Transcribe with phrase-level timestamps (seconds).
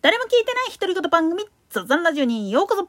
[0.00, 2.88] 誰も聞いてない独り言番組、ザザンラジオにようこそ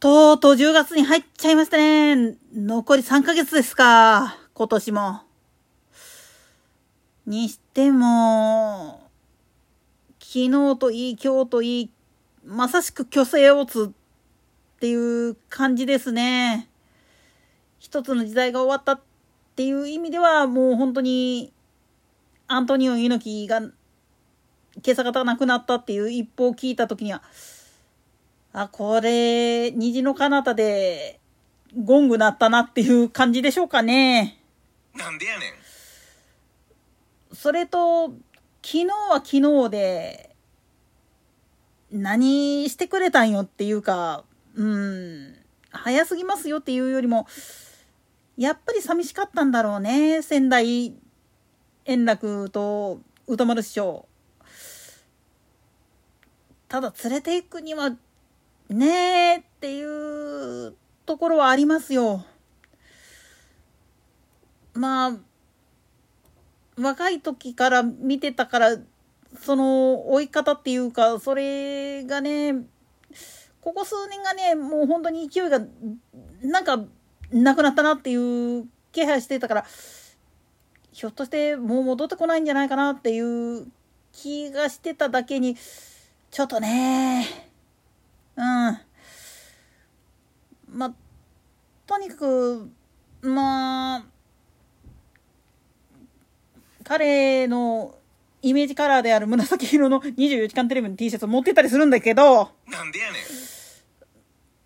[0.00, 2.38] とうとう10月に入っちゃいましたね。
[2.54, 4.38] 残り3ヶ月ですか。
[4.54, 5.20] 今年も。
[7.26, 9.10] にしても、
[10.18, 11.90] 昨日といい、今日といい、
[12.46, 14.94] まさしく虚勢をつってい
[15.28, 16.70] う感じですね。
[17.78, 19.00] 一つの時代が終わったっ
[19.54, 21.52] ていう意味では、もう本当に、
[22.48, 23.60] アントニオ猪木が
[24.84, 27.22] 今朝方亡くなったっていう一報を聞いた時には、
[28.52, 31.20] あ、これ、虹の彼方で、
[31.76, 34.38] ゴング鳴ったなっていう感じでしょうかね。
[34.94, 37.34] なんでやねん。
[37.34, 38.10] それと、
[38.62, 40.36] 昨日は昨日で、
[41.90, 45.36] 何してくれたんよっていうか、うん、
[45.70, 47.26] 早すぎますよっていうよりも、
[48.36, 50.22] やっぱり寂しかったんだろうね。
[50.22, 50.94] 仙台
[51.84, 54.06] 円楽と歌丸師匠。
[56.72, 57.90] ただ連れていくには
[58.70, 62.24] ねえっていうところはありますよ。
[64.72, 65.16] まあ
[66.80, 68.78] 若い時から見てたから
[69.38, 72.54] その追い方っていうかそれがね
[73.60, 75.60] ここ数年がねもう本当に勢いが
[76.40, 76.82] なんか
[77.30, 79.66] なくなったなっていう気配してたから
[80.90, 83.66] ひょっとしてもう戻ってこないんじゃないかなっていう
[84.14, 85.54] 気がしてただけに。
[86.32, 87.26] ちょっとね
[88.36, 88.78] うん。
[90.78, 90.94] ま、
[91.86, 92.70] とにかく、
[93.20, 94.04] まあ、
[96.84, 97.96] 彼の
[98.40, 103.18] イメージカラーである紫色の24時間テレビの T シャツを持ってたりするんだけど、なんでやね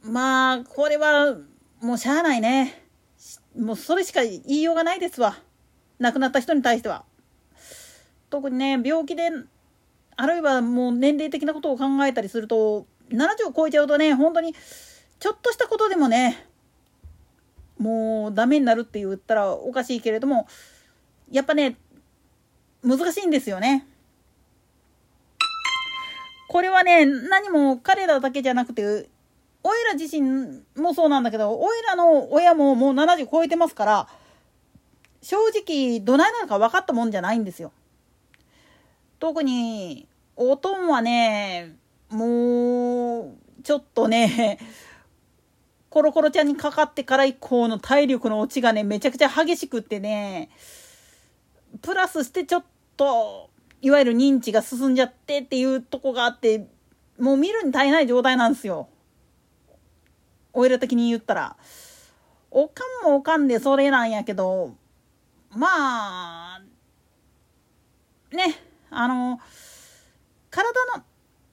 [0.09, 0.13] ん。
[0.13, 1.37] まあ、これは、
[1.81, 2.81] もうしゃあないね。
[3.59, 5.37] もうそれしか言いようがないですわ。
[5.99, 7.05] 亡くなった人に対しては。
[8.31, 9.31] 特にね、病気で
[10.17, 14.55] あるいはもう年齢的なことを考えたりすると70を超えちゃうとね本当に
[15.19, 16.47] ちょっとしたことでもね
[17.79, 20.47] もうダメになるって言ったらおかしいけれども
[21.31, 21.77] やっぱね
[22.83, 23.87] 難しいんですよね。
[26.49, 29.09] これはね何も彼らだけじゃなくて
[29.63, 34.09] おいら自身もそうなんだけどおいらの親ももう70超えてますから
[35.21, 37.73] 正直どないなのか分かったもんじゃないんですよ。
[39.19, 40.07] 特に
[40.37, 41.77] おとんはね
[42.11, 44.59] もうちょっとね
[45.91, 50.51] コロコロちゃんにかかってから以降の体力の落ちがねめちゃくちゃ激しくってね
[51.81, 52.65] プラスしてちょっ
[52.97, 53.51] と
[53.81, 56.69] いわゆる認知が進んじゃってっていうとこがあって
[57.19, 58.89] もう見るに耐えない状態なんですよ。
[60.53, 61.57] おいら的に言ったら。
[62.51, 64.75] おかんもおかんでそれなんやけど
[65.51, 66.63] まあ
[68.31, 68.55] ね
[68.97, 69.41] あの
[70.51, 71.05] 体の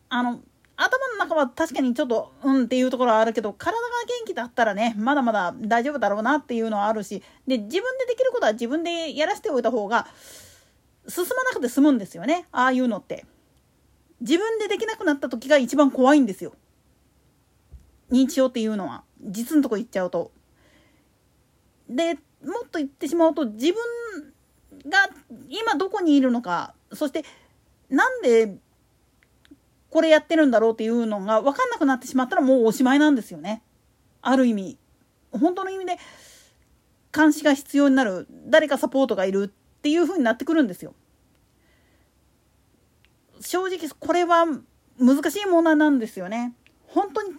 [0.10, 0.40] あの
[0.76, 10.08] 頭の中は確かにちょっとうんっていうところはあるけど体が元気だったらねまだまだ大丈夫だろうなっていうのはあるしで自分でできることは自分でやらせておいた方が
[11.08, 13.26] 進まなくて済むんですよねああいうのって。
[14.24, 16.54] 自分でできなくなった時が一番怖いんですよ。
[18.10, 20.32] 認知症っていうのは実のとこ行っちゃうと。
[21.90, 23.76] でもっと言ってしまうと自分
[24.88, 25.10] が
[25.50, 27.24] 今どこにいるのかそして
[27.90, 28.58] なんで
[29.90, 33.62] これやってるんだろうっていうのが分かんなくなってしまったらもうおしまいなんですよね。
[34.22, 34.78] ある意味
[35.32, 35.98] 本当の意味で
[37.16, 40.96] 監視が必要になる誰かサポートがいるっていう風になってくるんですよ。
[43.40, 44.46] 正直これは
[44.98, 46.56] 難しい問題なんですよね。
[46.88, 47.34] 本当に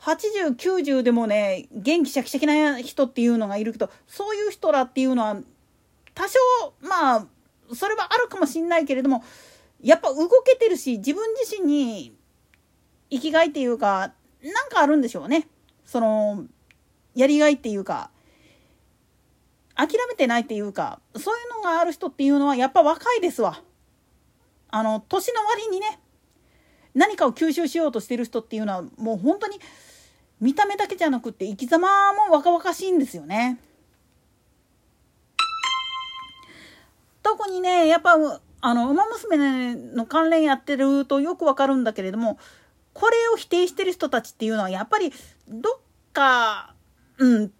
[0.00, 5.36] 8090でもね元気シャキシャキな人っていうのがいるけどそういう人らっていうのは
[6.14, 6.38] 多少
[6.80, 7.26] まあ
[7.74, 9.24] それはあるかもしんないけれども
[9.82, 12.16] やっぱ動けてるし自分自身に
[13.10, 15.48] 生きがいっていうかなんかあるんでしょうね
[15.84, 16.44] その
[17.14, 18.10] やりがいっていうか
[19.74, 23.60] 諦めてないっていうかそういうのがある人っていうのはやっぱ若いですわ。
[24.68, 26.00] あの年の割にね
[26.94, 29.60] 何かを吸収しようとしてる人っていうのはもう本当に
[30.40, 33.58] 見た目だけじゃなくって生き様も若々しいんですよね。
[37.64, 38.14] ねやっぱ
[38.60, 42.38] あの「ウマ娘」の関連やってるとよくわかるんだけれども
[42.92, 45.12] これを否定してる人たちっていうのはやっぱり
[45.48, 45.78] どっ
[46.12, 46.74] か
[47.18, 47.52] うん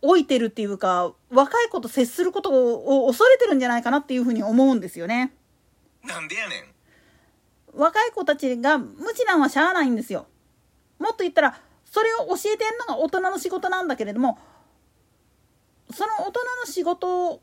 [0.00, 5.34] 置いてるっていうか若い子と接することを恐れてるんじゃないかなっていうふうに思うんですよね。
[6.04, 6.74] なんでやねん。
[7.74, 10.26] 若い子たちが無知なんはしゃあないんですよ。
[10.98, 14.38] もっと言ったらそれを教えてんのが大人の仕事なんだけれども
[15.92, 17.40] その大人の仕事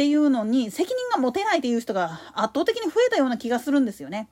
[0.00, 4.30] っていうのに責任が持てないっていう人が圧倒的に増えたような気がするんですよね。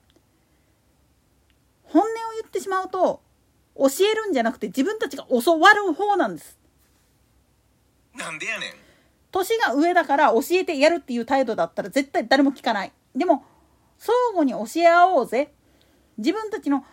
[1.83, 2.11] 本音を
[2.41, 3.21] 言ってしまうと
[3.75, 6.57] 教えるんじゃなくて自分たちが教わる方なんです。
[8.15, 8.69] なんでやねん。
[9.29, 12.91] 年が上だから教えてやるっていう態度だったら絶対誰も聞かない。
[13.15, 13.43] でも
[13.99, 15.53] 相互に教え合おうぜ。
[16.17, 16.83] 自分たちの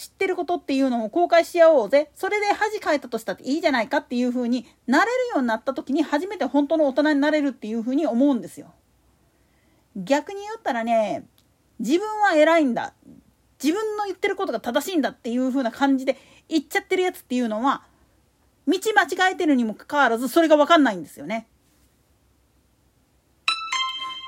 [0.00, 2.10] 知ってることっていうのを公開し合おうぜ。
[2.14, 8.72] それで恥かいたとしたっていいじゃないかっていう風になれるようになった時に初めて本当の大人になれるっていう風に思うんですよ。
[9.94, 11.26] 逆に言ったらね、
[11.80, 12.94] 自分は偉いんだ。
[13.62, 16.16] 自分の言ってることが正しいんだっていう風な感じで
[16.48, 17.82] 言っちゃってるやつっていうのは、
[18.66, 21.46] 道間違えてるにもかかわらずそれがわかんないんですよね。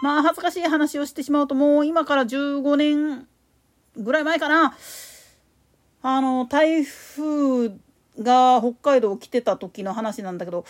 [0.03, 3.27] まあ恥ずかしい話をしてしまうともう今から15年
[3.97, 4.77] ぐらい前かな。
[6.03, 7.69] あの、台風
[8.19, 10.65] が北海道来てた時の話なんだけど、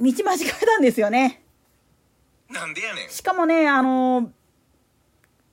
[0.00, 1.42] 道間違えたんですよね。
[2.50, 3.10] なんでやねん。
[3.10, 4.32] しかもね、あの、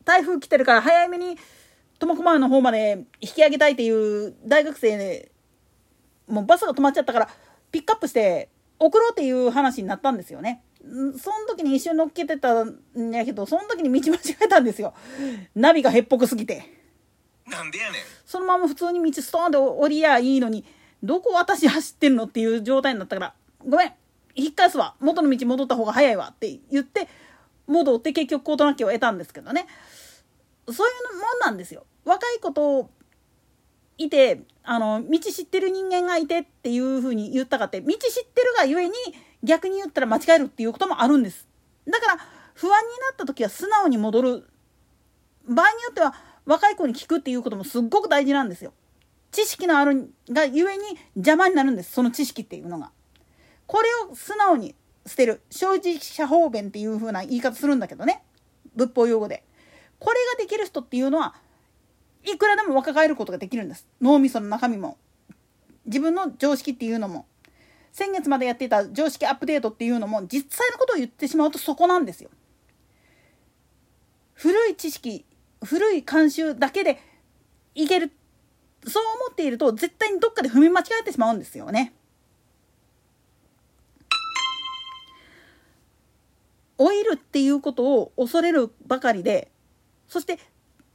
[0.05, 1.37] 台風来てるから早めに
[1.99, 5.29] 苫小牧の方まで引き上げたいっていう大学生ね、
[6.27, 7.29] もうバスが止まっちゃったから
[7.71, 10.63] ピックアップして送ろうっていう話になったんですよね。
[11.17, 12.77] その時に一瞬乗っけてたん
[13.11, 14.93] やけど、その時に道間違えたんですよ。
[15.55, 16.84] ナビがへっぽくすぎて。
[17.47, 18.01] なんでやねん。
[18.25, 20.65] そのまま普通に道ストーンで降りやいいのに、
[21.03, 23.33] どこ私走ってんのっていう状態になったから、
[23.67, 23.93] ごめん、
[24.35, 24.95] 引っ返すわ。
[24.99, 27.07] 元の道戻った方が早いわって言って、
[27.67, 29.67] 戻って結局コートナッキを得たんですけどね。
[30.67, 31.85] そういうもんなんですよ。
[32.03, 32.89] 若い子と
[33.97, 38.93] いて、あの、道知ってる人間がいてっていうふうに言ったかって、道知ってるがゆえに
[39.43, 41.47] 逆に言ったら間違えるっていうこともあるんです。
[41.87, 42.19] だから、
[42.55, 44.49] 不安になった時は素直に戻る。
[45.47, 46.15] 場合によっては、
[46.45, 48.73] 若い子に聞くっていうこともすっごく大事なんですよ。
[49.31, 50.83] 知識のあるがゆえに
[51.15, 51.91] 邪魔になるんです。
[51.91, 52.91] その知識っていうのが。
[53.67, 54.75] これを素直に
[55.05, 55.41] 捨てる。
[55.49, 58.23] 正直者方便っていう風な言い方するんだけどね。
[58.75, 59.43] 仏法用語で。
[59.99, 61.35] これができる人っていうのは、
[62.23, 63.87] いくらでも若返ることができるんです。
[64.01, 64.97] 脳みその中身も。
[65.85, 67.25] 自分の常識っていうのも。
[67.95, 72.29] 先月までやっていた常識アップデートっていうのも実際のことを言ってしまうとそこなんですよ。
[74.33, 75.23] 古い知識
[75.63, 76.99] 古い慣習だけで
[77.73, 78.11] いける
[78.87, 81.93] そう思っていると絶対にどっかで踏み間違えてしまうんですよね。
[86.77, 89.49] 老いるっていうことを恐れるばかりで
[90.07, 90.39] そして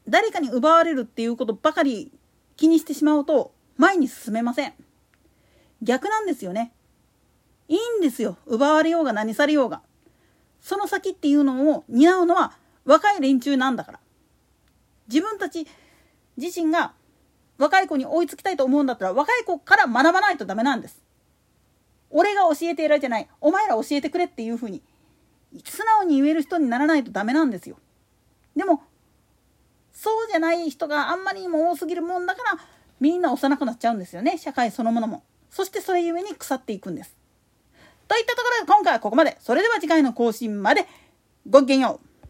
[0.08, 2.12] 誰かに奪われるっていうことばかり
[2.56, 4.74] 気にしてしまうと前に進めません。
[5.82, 6.72] 逆なんですよね。
[7.68, 8.36] いいんですよ。
[8.46, 9.80] 奪われようが何されようが。
[10.60, 12.52] その先っていうのを担うのは
[12.84, 14.00] 若い連中なんだから。
[15.10, 15.66] 自分たち
[16.36, 16.92] 自身が
[17.58, 21.02] 若い子に追いつきたいと思うんだったら若い子から学ばないとダメなんです。
[22.08, 23.28] 俺が教えて偉いじゃない。
[23.40, 24.82] お前ら教えてくれっていうふうに
[25.64, 27.76] 素直に言える人にならないとダメなんですよ。
[28.56, 28.82] でも
[29.92, 32.58] そうじゃない人があんまりにも多すぎるもんだから
[33.00, 35.22] みんな幼くなっちゃうんですよね社会そのものも。
[35.50, 37.16] そしてそれゆえに腐っていくんです。
[38.08, 39.36] といったところで今回はここまで。
[39.40, 40.86] それでは次回の更新まで
[41.48, 42.09] ごきげんよう。